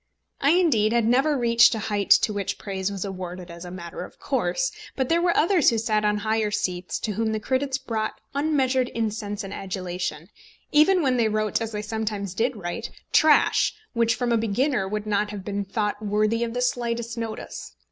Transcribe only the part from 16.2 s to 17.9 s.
of the slightest notice.